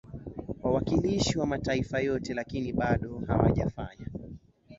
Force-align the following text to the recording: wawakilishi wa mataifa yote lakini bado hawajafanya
wawakilishi 0.63 1.39
wa 1.39 1.45
mataifa 1.45 1.99
yote 1.99 2.33
lakini 2.33 2.73
bado 2.73 3.19
hawajafanya 3.27 4.07